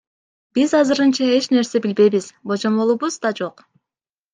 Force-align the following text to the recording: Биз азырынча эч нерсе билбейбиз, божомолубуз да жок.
Биз 0.57 0.71
азырынча 0.79 1.25
эч 1.37 1.45
нерсе 1.53 1.77
билбейбиз, 1.85 2.33
божомолубуз 2.49 3.23
да 3.23 3.39
жок. 3.39 3.67